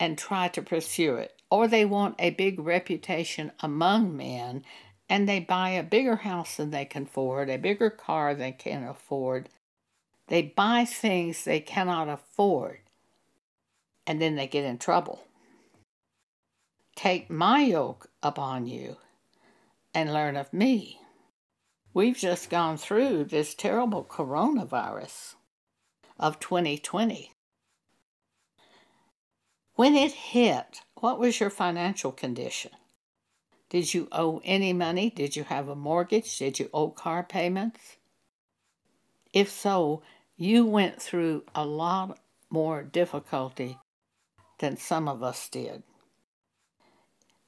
and 0.00 0.16
try 0.16 0.48
to 0.48 0.62
pursue 0.62 1.16
it. 1.16 1.34
Or 1.50 1.68
they 1.68 1.84
want 1.84 2.14
a 2.18 2.30
big 2.30 2.58
reputation 2.58 3.52
among 3.60 4.16
men 4.16 4.64
and 5.08 5.28
they 5.28 5.40
buy 5.40 5.70
a 5.70 5.82
bigger 5.82 6.16
house 6.16 6.56
than 6.56 6.70
they 6.70 6.84
can 6.84 7.04
afford, 7.04 7.48
a 7.48 7.56
bigger 7.56 7.90
car 7.90 8.34
they 8.34 8.52
can 8.52 8.84
afford, 8.84 9.48
they 10.28 10.42
buy 10.42 10.84
things 10.84 11.44
they 11.44 11.60
cannot 11.60 12.08
afford, 12.08 12.80
and 14.06 14.20
then 14.20 14.36
they 14.36 14.46
get 14.46 14.64
in 14.64 14.78
trouble. 14.78 15.24
Take 16.94 17.30
my 17.30 17.60
yoke 17.60 18.10
upon 18.22 18.66
you 18.66 18.96
and 19.94 20.12
learn 20.12 20.36
of 20.36 20.52
me. 20.52 21.00
We've 21.94 22.16
just 22.16 22.50
gone 22.50 22.76
through 22.76 23.24
this 23.24 23.54
terrible 23.54 24.04
coronavirus 24.04 25.34
of 26.18 26.38
2020. 26.38 27.32
When 29.74 29.94
it 29.94 30.12
hit, 30.12 30.80
what 30.96 31.18
was 31.18 31.40
your 31.40 31.50
financial 31.50 32.12
condition? 32.12 32.72
Did 33.70 33.92
you 33.92 34.08
owe 34.12 34.40
any 34.44 34.72
money? 34.72 35.10
Did 35.10 35.36
you 35.36 35.44
have 35.44 35.68
a 35.68 35.76
mortgage? 35.76 36.38
Did 36.38 36.58
you 36.58 36.70
owe 36.72 36.88
car 36.90 37.22
payments? 37.22 37.96
If 39.32 39.50
so, 39.50 40.02
you 40.36 40.64
went 40.64 41.02
through 41.02 41.44
a 41.54 41.66
lot 41.66 42.18
more 42.50 42.82
difficulty 42.82 43.78
than 44.58 44.76
some 44.76 45.08
of 45.08 45.22
us 45.22 45.48
did. 45.48 45.82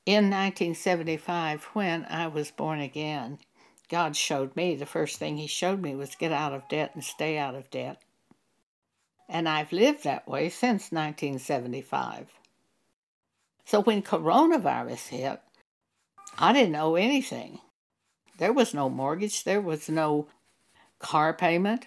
In 0.07 0.25
1975, 0.25 1.65
when 1.73 2.05
I 2.07 2.27
was 2.27 2.51
born 2.51 2.81
again, 2.81 3.39
God 3.89 4.17
showed 4.17 4.55
me 4.57 4.75
the 4.75 4.87
first 4.87 5.19
thing 5.19 5.37
He 5.37 5.47
showed 5.47 5.81
me 5.81 5.95
was 5.95 6.15
get 6.15 6.33
out 6.33 6.53
of 6.53 6.69
debt 6.69 6.93
and 6.95 7.05
stay 7.05 7.39
out 7.39 7.55
of 7.55 7.71
debt. 7.71 8.03
And 9.29 9.49
I've 9.49 9.73
lived 9.73 10.05
that 10.05 10.29
way 10.29 10.49
since 10.49 10.91
1975. 10.91 12.27
So 13.65 13.83
when 13.83 14.03
coronavirus 14.03 15.09
hit, 15.09 15.41
I 16.41 16.55
didn't 16.55 16.77
owe 16.77 16.95
anything. 16.95 17.61
There 18.39 18.53
was 18.53 18.73
no 18.73 18.89
mortgage, 18.89 19.45
there 19.45 19.61
was 19.61 19.91
no 19.91 20.27
car 20.99 21.35
payment, 21.35 21.87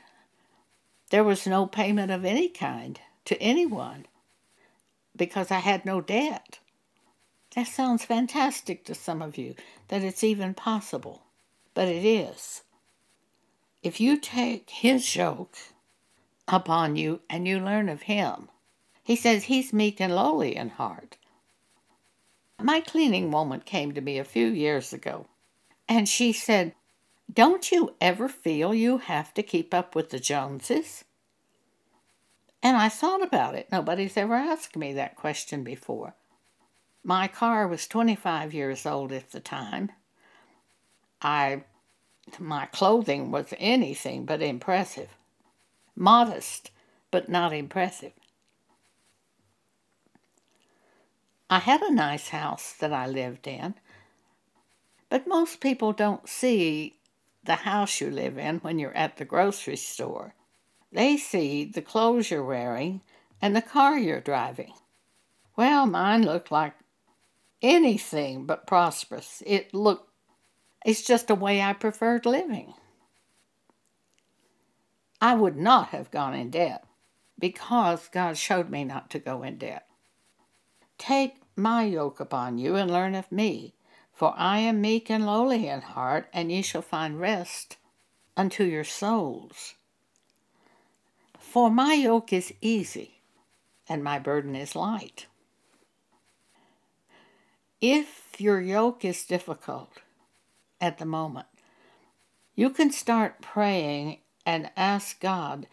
there 1.09 1.23
was 1.23 1.47
no 1.47 1.65
payment 1.65 2.11
of 2.11 2.23
any 2.23 2.49
kind 2.49 2.99
to 3.25 3.41
anyone 3.41 4.05
because 5.15 5.49
I 5.49 5.59
had 5.59 5.85
no 5.85 6.01
debt. 6.01 6.59
That 7.55 7.67
sounds 7.67 8.05
fantastic 8.05 8.85
to 8.85 8.93
some 8.93 9.23
of 9.23 9.37
you 9.37 9.55
that 9.87 10.03
it's 10.03 10.23
even 10.23 10.53
possible, 10.53 11.23
but 11.73 11.87
it 11.87 12.05
is. 12.05 12.61
If 13.81 13.99
you 13.99 14.17
take 14.17 14.69
his 14.69 15.15
yoke 15.15 15.57
upon 16.47 16.95
you 16.95 17.21
and 17.27 17.47
you 17.47 17.59
learn 17.59 17.89
of 17.89 18.03
him, 18.03 18.49
he 19.03 19.15
says 19.15 19.45
he's 19.45 19.73
meek 19.73 19.99
and 19.99 20.15
lowly 20.15 20.55
in 20.55 20.69
heart. 20.69 21.17
My 22.63 22.79
cleaning 22.79 23.29
woman 23.29 23.59
came 23.59 23.93
to 23.93 23.99
me 23.99 24.17
a 24.17 24.23
few 24.23 24.47
years 24.47 24.93
ago, 24.93 25.27
and 25.89 26.07
she 26.07 26.31
said, 26.31 26.73
don't 27.31 27.71
you 27.71 27.95
ever 27.99 28.29
feel 28.29 28.73
you 28.73 28.99
have 28.99 29.33
to 29.33 29.43
keep 29.43 29.73
up 29.73 29.95
with 29.95 30.11
the 30.11 30.19
Joneses? 30.19 31.03
And 32.61 32.77
I 32.77 32.87
thought 32.87 33.21
about 33.21 33.55
it. 33.55 33.67
Nobody's 33.69 34.15
ever 34.15 34.35
asked 34.35 34.77
me 34.77 34.93
that 34.93 35.17
question 35.17 35.63
before. 35.63 36.15
My 37.03 37.27
car 37.27 37.67
was 37.67 37.85
25 37.85 38.53
years 38.53 38.85
old 38.85 39.11
at 39.11 39.31
the 39.31 39.41
time. 39.41 39.91
I 41.21 41.63
my 42.39 42.67
clothing 42.67 43.31
was 43.31 43.53
anything 43.57 44.23
but 44.23 44.41
impressive. 44.41 45.09
Modest, 45.97 46.71
but 47.11 47.27
not 47.27 47.51
impressive. 47.51 48.13
I 51.53 51.59
had 51.59 51.83
a 51.83 51.93
nice 51.93 52.29
house 52.29 52.73
that 52.79 52.91
I 52.91 53.05
lived 53.05 53.45
in, 53.45 53.75
but 55.07 55.27
most 55.27 55.59
people 55.59 55.93
don't 55.93 56.27
see 56.27 56.95
the 57.43 57.57
house 57.57 58.01
you 58.01 58.09
live 58.09 58.39
in 58.39 58.57
when 58.61 58.79
you're 58.79 58.97
at 58.97 59.17
the 59.17 59.23
grocery 59.23 59.75
store. 59.75 60.33
They 60.91 61.15
see 61.15 61.63
the 61.63 61.83
clothes 61.83 62.31
you're 62.31 62.43
wearing 62.43 63.01
and 63.39 63.55
the 63.55 63.61
car 63.61 63.99
you're 63.99 64.19
driving. 64.19 64.73
Well, 65.55 65.85
mine 65.85 66.23
looked 66.23 66.51
like 66.51 66.73
anything 67.61 68.47
but 68.47 68.65
prosperous. 68.65 69.43
It 69.45 69.75
looked, 69.75 70.09
it's 70.83 71.03
just 71.03 71.29
a 71.29 71.35
way 71.35 71.61
I 71.61 71.73
preferred 71.73 72.25
living. 72.25 72.73
I 75.21 75.35
would 75.35 75.55
not 75.55 75.89
have 75.89 76.09
gone 76.09 76.33
in 76.33 76.49
debt 76.49 76.83
because 77.37 78.09
God 78.11 78.39
showed 78.39 78.71
me 78.71 78.83
not 78.83 79.11
to 79.11 79.19
go 79.19 79.43
in 79.43 79.59
debt. 79.59 79.85
Take 80.97 81.42
my 81.55 81.83
yoke 81.83 82.19
upon 82.19 82.57
you 82.57 82.75
and 82.75 82.89
learn 82.89 83.15
of 83.15 83.31
me, 83.31 83.73
for 84.13 84.33
I 84.37 84.59
am 84.59 84.81
meek 84.81 85.09
and 85.09 85.25
lowly 85.25 85.67
in 85.67 85.81
heart, 85.81 86.27
and 86.33 86.51
ye 86.51 86.61
shall 86.61 86.81
find 86.81 87.19
rest 87.19 87.77
unto 88.35 88.63
your 88.63 88.83
souls. 88.83 89.75
For 91.37 91.69
my 91.69 91.93
yoke 91.93 92.33
is 92.33 92.53
easy, 92.61 93.21
and 93.87 94.03
my 94.03 94.19
burden 94.19 94.55
is 94.55 94.75
light. 94.75 95.27
If 97.81 98.39
your 98.39 98.61
yoke 98.61 99.03
is 99.03 99.25
difficult 99.25 99.91
at 100.79 100.97
the 100.97 101.05
moment, 101.05 101.47
you 102.55 102.69
can 102.69 102.91
start 102.91 103.41
praying 103.41 104.19
and 104.45 104.71
ask 104.77 105.19
God 105.19 105.67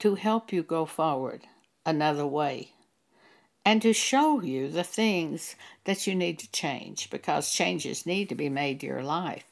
to 0.00 0.16
help 0.16 0.52
you 0.52 0.62
go 0.62 0.84
forward 0.84 1.42
another 1.86 2.26
way 2.26 2.72
and 3.64 3.80
to 3.82 3.92
show 3.92 4.42
you 4.42 4.68
the 4.68 4.84
things 4.84 5.56
that 5.84 6.06
you 6.06 6.14
need 6.14 6.38
to 6.38 6.50
change 6.50 7.08
because 7.10 7.50
changes 7.50 8.06
need 8.06 8.28
to 8.28 8.34
be 8.34 8.48
made 8.48 8.80
to 8.80 8.86
your 8.86 9.02
life. 9.02 9.44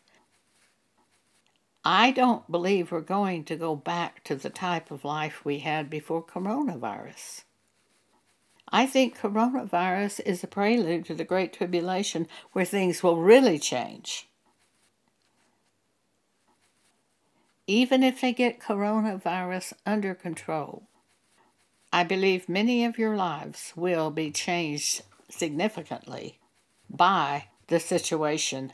I 1.84 2.12
don't 2.12 2.48
believe 2.50 2.92
we're 2.92 3.00
going 3.00 3.44
to 3.44 3.56
go 3.56 3.74
back 3.74 4.22
to 4.24 4.36
the 4.36 4.50
type 4.50 4.90
of 4.90 5.04
life 5.04 5.44
we 5.44 5.60
had 5.60 5.90
before 5.90 6.22
coronavirus. 6.22 7.42
I 8.68 8.86
think 8.86 9.18
coronavirus 9.18 10.20
is 10.24 10.44
a 10.44 10.46
prelude 10.46 11.04
to 11.06 11.14
the 11.14 11.24
Great 11.24 11.52
Tribulation 11.52 12.28
where 12.52 12.64
things 12.64 13.02
will 13.02 13.16
really 13.16 13.58
change. 13.58 14.28
Even 17.66 18.02
if 18.02 18.20
they 18.20 18.32
get 18.32 18.60
coronavirus 18.60 19.72
under 19.84 20.14
control, 20.14 20.84
I 21.92 22.04
believe 22.04 22.48
many 22.48 22.84
of 22.86 22.98
your 22.98 23.16
lives 23.16 23.72
will 23.76 24.10
be 24.10 24.30
changed 24.30 25.02
significantly 25.28 26.38
by 26.88 27.48
the 27.66 27.78
situation, 27.78 28.72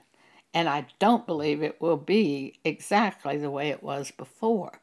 and 0.54 0.68
I 0.68 0.87
don't 1.00 1.26
believe 1.26 1.62
it 1.62 1.80
will 1.80 1.96
be 1.96 2.60
exactly 2.64 3.37
the 3.37 3.50
way 3.50 3.70
it 3.70 3.82
was 3.82 4.12
before. 4.12 4.80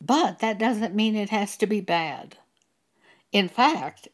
But 0.00 0.40
that 0.40 0.58
doesn't 0.58 0.94
mean 0.94 1.16
it 1.16 1.30
has 1.30 1.56
to 1.56 1.66
be 1.66 1.80
bad. 1.80 2.36
In 3.32 3.48
fact, 3.48 4.08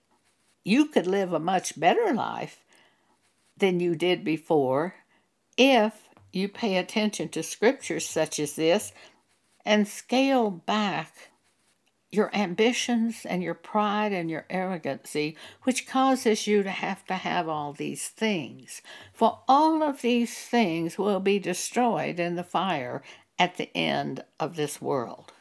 you 0.64 0.86
could 0.86 1.06
live 1.06 1.32
a 1.32 1.40
much 1.40 1.78
better 1.78 2.12
life 2.12 2.64
than 3.56 3.80
you 3.80 3.96
did 3.96 4.24
before 4.24 4.94
if 5.56 6.08
you 6.32 6.48
pay 6.48 6.76
attention 6.76 7.28
to 7.30 7.42
scriptures 7.42 8.08
such 8.08 8.38
as 8.38 8.54
this 8.54 8.92
and 9.64 9.88
scale 9.88 10.50
back 10.50 11.30
your 12.10 12.34
ambitions 12.34 13.26
and 13.26 13.42
your 13.42 13.54
pride 13.54 14.12
and 14.12 14.30
your 14.30 14.46
arrogancy, 14.48 15.36
which 15.62 15.86
causes 15.86 16.46
you 16.46 16.62
to 16.62 16.70
have 16.70 17.04
to 17.06 17.14
have 17.14 17.48
all 17.48 17.72
these 17.72 18.08
things. 18.08 18.80
For 19.12 19.40
all 19.48 19.82
of 19.82 20.02
these 20.02 20.36
things 20.38 20.98
will 20.98 21.20
be 21.20 21.38
destroyed 21.38 22.20
in 22.20 22.36
the 22.36 22.44
fire 22.44 23.02
at 23.38 23.56
the 23.56 23.76
end 23.76 24.24
of 24.40 24.56
this 24.56 24.80
world. 24.80 25.32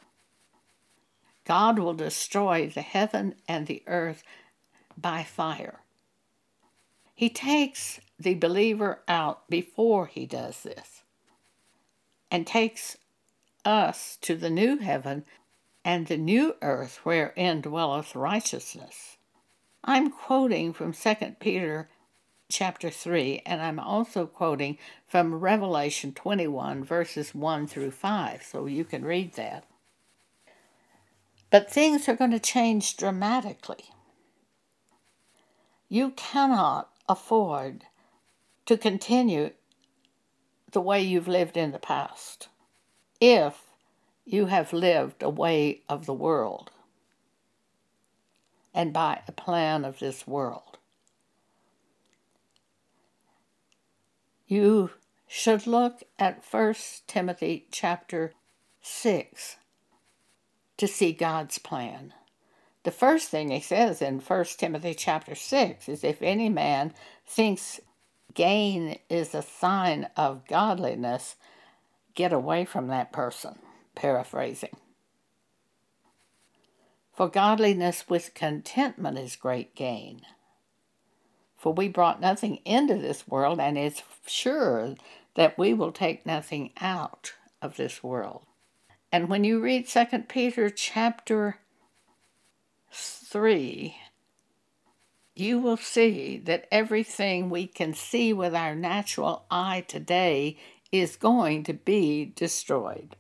God 1.46 1.78
will 1.78 1.94
destroy 1.94 2.68
the 2.68 2.82
heaven 2.82 3.36
and 3.48 3.68
the 3.68 3.84
earth 3.86 4.24
by 4.98 5.24
fire. 5.24 5.82
He 7.14 7.30
takes 7.30 8.02
the 8.20 8.34
believer 8.34 9.02
out 9.08 9.50
before 9.50 10.08
he 10.08 10.26
does 10.26 10.64
this 10.64 11.04
and 12.32 12.48
takes 12.48 12.98
us 13.64 14.18
to 14.22 14.36
the 14.36 14.50
new 14.50 14.78
heaven 14.78 15.24
and 15.86 16.08
the 16.08 16.18
new 16.18 16.56
earth 16.64 17.00
wherein 17.04 17.62
dwelleth 17.62 18.16
righteousness. 18.16 19.18
I'm 19.84 20.10
quoting 20.10 20.74
from 20.74 20.94
2 20.94 21.16
Peter 21.40 21.90
chapter 22.50 22.90
3, 22.90 23.44
and 23.46 23.62
I'm 23.62 23.80
also 23.80 24.26
quoting 24.26 24.80
from 25.08 25.36
Revelation 25.36 26.12
21, 26.12 26.84
verses 26.84 27.36
1 27.36 27.68
through 27.68 27.92
5, 27.92 28.44
so 28.44 28.66
you 28.66 28.84
can 28.84 29.06
read 29.06 29.34
that. 29.34 29.66
But 31.52 31.72
things 31.72 32.10
are 32.10 32.16
going 32.16 32.32
to 32.32 32.40
change 32.40 32.98
dramatically. 32.98 33.86
You 35.88 36.12
cannot 36.12 36.90
afford 37.08 37.84
to 38.66 38.76
continue 38.76 39.52
the 40.72 40.82
way 40.82 41.00
you've 41.00 41.28
lived 41.28 41.56
in 41.56 41.72
the 41.72 41.80
past 41.80 42.50
if 43.22 43.65
you 44.26 44.48
have 44.48 44.74
lived 44.74 45.22
a 45.22 45.30
way 45.30 45.82
of 45.88 46.08
the 46.08 46.14
world 46.14 46.72
and 48.74 48.92
by 48.92 49.22
a 49.28 49.32
plan 49.32 49.86
of 49.86 50.00
this 50.00 50.28
world. 50.28 50.78
You 54.48 54.92
should 55.28 55.66
look 55.68 56.04
at 56.20 56.44
1 56.50 56.76
Timothy 57.08 57.68
chapter 57.72 58.34
6 58.82 59.58
to 60.78 60.88
see 60.88 61.14
God's 61.14 61.58
plan. 61.58 62.14
The 62.84 62.92
first 62.92 63.30
thing 63.30 63.50
he 63.50 63.62
says 63.62 64.02
in 64.02 64.20
1 64.20 64.46
Timothy 64.58 64.94
chapter 64.94 65.36
6 65.36 65.88
is 65.88 66.04
if 66.04 66.22
any 66.22 66.50
man 66.50 66.94
thinks 67.26 67.80
gain 68.34 69.00
is 69.10 69.34
a 69.34 69.42
sign 69.42 70.10
of 70.18 70.46
godliness, 70.48 71.36
get 72.14 72.34
away 72.34 72.66
from 72.66 72.88
that 72.88 73.12
person 73.12 73.58
paraphrasing. 73.96 74.76
For 77.14 77.30
godliness 77.30 78.10
with 78.10 78.34
contentment 78.34 79.18
is 79.18 79.36
great 79.36 79.74
gain. 79.76 80.22
For 81.58 81.74
we 81.74 81.88
brought 81.88 82.20
nothing 82.20 82.58
into 82.66 82.96
this 82.96 83.28
world, 83.28 83.60
and 83.60 83.78
it's 83.78 84.04
sure 84.28 84.96
that 85.36 85.58
we 85.58 85.74
will 85.74 85.92
take 85.92 86.26
nothing 86.26 86.72
out 86.80 87.34
of 87.62 87.78
this 87.78 88.04
world. 88.04 88.44
And 89.12 89.30
when 89.30 89.44
you 89.46 89.62
read 89.62 89.88
2 89.88 90.06
Peter 90.28 90.70
chapter 90.70 91.60
3, 92.92 93.96
you 95.36 95.60
will 95.60 95.78
see 95.78 96.38
that 96.38 96.68
everything 96.72 97.50
we 97.50 97.68
can 97.68 97.94
see 97.94 98.34
with 98.34 98.54
our 98.54 98.76
natural 98.76 99.46
eye 99.50 99.86
today 99.88 100.58
is 100.92 101.16
going 101.16 101.64
to 101.64 101.74
be 101.74 102.26
destroyed. 102.36 103.16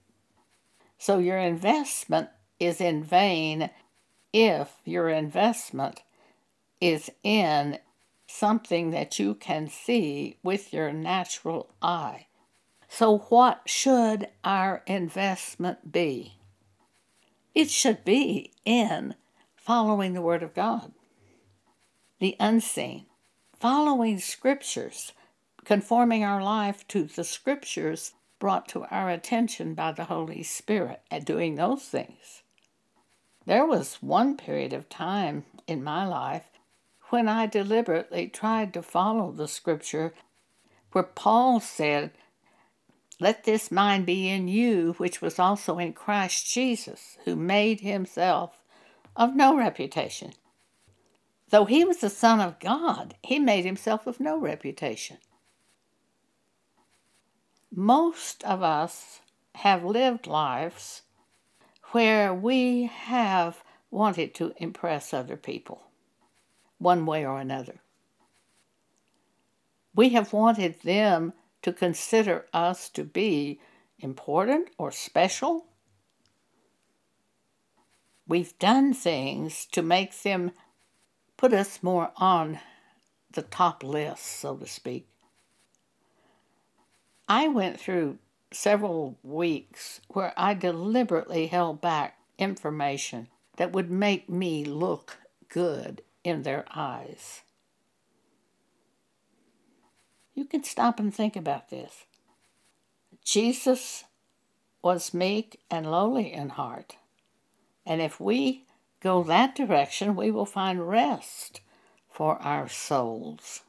So 0.97 1.19
your 1.19 1.37
investment 1.37 2.29
is 2.59 2.79
in 2.79 3.03
vain 3.03 3.69
if 4.33 4.73
your 4.83 5.09
investment 5.09 6.01
is 6.81 7.09
in 7.23 7.79
something 8.27 8.91
that 8.91 9.19
you 9.19 9.35
can 9.35 9.67
see 9.69 10.37
with 10.43 10.73
your 10.73 10.91
natural 10.91 11.69
eye. 11.81 12.27
So, 12.87 13.19
what 13.29 13.61
should 13.65 14.27
our 14.43 14.83
investment 14.85 15.91
be? 15.91 16.37
It 17.53 17.69
should 17.69 18.03
be 18.03 18.51
in 18.65 19.15
following 19.55 20.13
the 20.13 20.21
Word 20.21 20.43
of 20.43 20.53
God, 20.53 20.93
the 22.19 22.35
unseen, 22.39 23.05
following 23.57 24.19
Scriptures, 24.19 25.13
conforming 25.63 26.23
our 26.23 26.43
life 26.43 26.87
to 26.89 27.03
the 27.03 27.23
Scriptures 27.23 28.13
brought 28.39 28.67
to 28.69 28.85
our 28.85 29.09
attention 29.09 29.73
by 29.73 29.91
the 29.91 30.05
Holy 30.05 30.43
Spirit 30.43 31.01
at 31.09 31.25
doing 31.25 31.55
those 31.55 31.83
things. 31.83 32.43
There 33.45 33.65
was 33.65 34.01
one 34.01 34.37
period 34.37 34.73
of 34.73 34.89
time 34.89 35.45
in 35.67 35.83
my 35.83 36.05
life 36.05 36.45
when 37.09 37.27
I 37.29 37.45
deliberately 37.45 38.27
tried 38.27 38.73
to 38.73 38.81
follow 38.81 39.31
the 39.31 39.47
scripture 39.47 40.13
where 40.91 41.03
Paul 41.03 41.59
said, 41.59 42.11
Let 43.19 43.43
this 43.43 43.71
mind 43.71 44.05
be 44.05 44.29
in 44.29 44.47
you, 44.47 44.95
which 44.97 45.21
was 45.21 45.37
also 45.37 45.77
in 45.77 45.93
Christ 45.93 46.51
Jesus, 46.51 47.17
who 47.25 47.35
made 47.35 47.81
himself 47.81 48.61
of 49.15 49.35
no 49.35 49.55
reputation. 49.55 50.33
Though 51.49 51.65
he 51.65 51.85
was 51.85 51.97
the 51.97 52.09
Son 52.09 52.39
of 52.39 52.59
God, 52.59 53.15
he 53.23 53.39
made 53.39 53.65
himself 53.65 54.07
of 54.07 54.19
no 54.19 54.37
reputation. 54.37 55.17
Most 57.77 58.41
of 58.45 58.63
us 58.63 59.19
have 59.55 59.83
lived 59.83 60.27
lives 60.27 61.01
where 61.91 62.33
we 62.33 62.83
have 62.83 63.65
wanted 63.91 64.33
to 64.35 64.53
impress 64.55 65.13
other 65.13 65.35
people, 65.35 65.83
one 66.77 67.05
way 67.05 67.25
or 67.25 67.37
another. 67.37 67.81
We 69.93 70.09
have 70.09 70.31
wanted 70.31 70.83
them 70.83 71.33
to 71.63 71.73
consider 71.73 72.45
us 72.53 72.89
to 72.91 73.03
be 73.03 73.59
important 73.99 74.69
or 74.77 74.93
special. 74.93 75.65
We've 78.25 78.57
done 78.57 78.93
things 78.93 79.65
to 79.73 79.81
make 79.81 80.21
them 80.21 80.51
put 81.35 81.51
us 81.51 81.83
more 81.83 82.13
on 82.15 82.59
the 83.33 83.41
top 83.41 83.83
list, 83.83 84.23
so 84.23 84.55
to 84.55 84.65
speak. 84.65 85.09
I 87.27 87.47
went 87.47 87.79
through 87.79 88.19
several 88.51 89.17
weeks 89.23 89.99
where 90.09 90.33
I 90.37 90.53
deliberately 90.53 91.47
held 91.47 91.81
back 91.81 92.17
information 92.37 93.27
that 93.57 93.71
would 93.71 93.89
make 93.89 94.29
me 94.29 94.63
look 94.63 95.17
good 95.49 96.01
in 96.23 96.43
their 96.43 96.65
eyes. 96.73 97.41
You 100.33 100.45
can 100.45 100.63
stop 100.63 100.99
and 100.99 101.13
think 101.13 101.35
about 101.35 101.69
this. 101.69 102.05
Jesus 103.23 104.03
was 104.83 105.13
meek 105.13 105.61
and 105.71 105.89
lowly 105.89 106.31
in 106.31 106.49
heart. 106.49 106.97
And 107.85 108.01
if 108.01 108.19
we 108.19 108.65
go 108.99 109.23
that 109.23 109.55
direction, 109.55 110.15
we 110.15 110.29
will 110.29 110.45
find 110.45 110.87
rest 110.87 111.61
for 112.09 112.41
our 112.41 112.67
souls. 112.67 113.61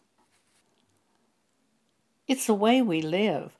It's 2.28 2.46
the 2.46 2.54
way 2.54 2.82
we 2.82 3.00
live 3.00 3.56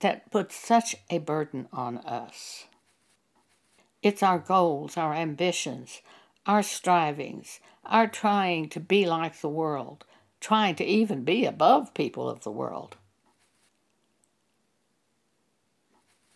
that 0.00 0.30
puts 0.30 0.56
such 0.56 0.96
a 1.08 1.18
burden 1.18 1.68
on 1.72 1.98
us. 1.98 2.66
It's 4.02 4.22
our 4.22 4.38
goals, 4.38 4.96
our 4.96 5.14
ambitions, 5.14 6.02
our 6.44 6.62
strivings, 6.62 7.60
our 7.84 8.08
trying 8.08 8.68
to 8.70 8.80
be 8.80 9.06
like 9.06 9.40
the 9.40 9.48
world, 9.48 10.04
trying 10.40 10.74
to 10.76 10.84
even 10.84 11.22
be 11.22 11.44
above 11.44 11.94
people 11.94 12.28
of 12.28 12.42
the 12.42 12.50
world. 12.50 12.96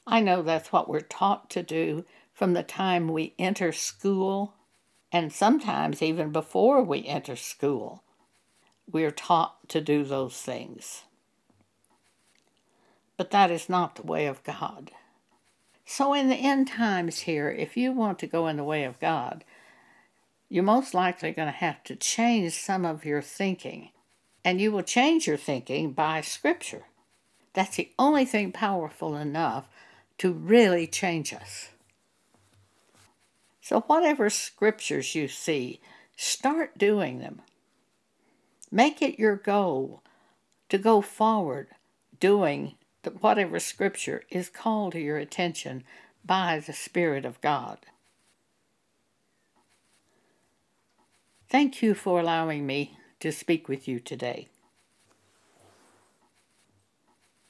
I 0.06 0.20
know 0.20 0.42
that's 0.42 0.72
what 0.72 0.88
we're 0.88 1.00
taught 1.00 1.50
to 1.50 1.62
do 1.62 2.04
from 2.32 2.52
the 2.52 2.62
time 2.62 3.08
we 3.08 3.34
enter 3.38 3.72
school, 3.72 4.54
and 5.12 5.32
sometimes 5.32 6.02
even 6.02 6.30
before 6.30 6.82
we 6.82 7.06
enter 7.06 7.36
school. 7.36 8.02
We're 8.90 9.12
taught 9.12 9.68
to 9.68 9.80
do 9.80 10.04
those 10.04 10.36
things. 10.36 11.02
But 13.22 13.30
that 13.30 13.52
is 13.52 13.68
not 13.68 13.94
the 13.94 14.02
way 14.02 14.26
of 14.26 14.42
God. 14.42 14.90
So, 15.86 16.12
in 16.12 16.28
the 16.28 16.34
end 16.34 16.66
times 16.66 17.20
here, 17.20 17.48
if 17.48 17.76
you 17.76 17.92
want 17.92 18.18
to 18.18 18.26
go 18.26 18.48
in 18.48 18.56
the 18.56 18.64
way 18.64 18.82
of 18.82 18.98
God, 18.98 19.44
you're 20.48 20.64
most 20.64 20.92
likely 20.92 21.30
going 21.30 21.46
to 21.46 21.52
have 21.52 21.84
to 21.84 21.94
change 21.94 22.54
some 22.54 22.84
of 22.84 23.04
your 23.04 23.22
thinking. 23.22 23.90
And 24.44 24.60
you 24.60 24.72
will 24.72 24.82
change 24.82 25.28
your 25.28 25.36
thinking 25.36 25.92
by 25.92 26.20
Scripture. 26.20 26.86
That's 27.52 27.76
the 27.76 27.92
only 27.96 28.24
thing 28.24 28.50
powerful 28.50 29.16
enough 29.16 29.68
to 30.18 30.32
really 30.32 30.88
change 30.88 31.32
us. 31.32 31.68
So, 33.60 33.82
whatever 33.82 34.30
scriptures 34.30 35.14
you 35.14 35.28
see, 35.28 35.80
start 36.16 36.76
doing 36.76 37.20
them. 37.20 37.40
Make 38.72 39.00
it 39.00 39.20
your 39.20 39.36
goal 39.36 40.02
to 40.70 40.76
go 40.76 41.00
forward 41.00 41.68
doing 42.18 42.74
whatever 43.20 43.58
scripture 43.58 44.22
is 44.30 44.48
called 44.48 44.92
to 44.92 45.00
your 45.00 45.18
attention 45.18 45.84
by 46.24 46.62
the 46.64 46.72
Spirit 46.72 47.24
of 47.24 47.40
God. 47.40 47.78
Thank 51.48 51.82
you 51.82 51.94
for 51.94 52.20
allowing 52.20 52.66
me 52.66 52.96
to 53.20 53.32
speak 53.32 53.68
with 53.68 53.86
you 53.86 54.00
today. 54.00 54.48